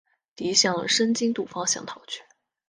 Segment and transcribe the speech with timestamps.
[0.35, 2.23] 敌向申津渡方向逃去。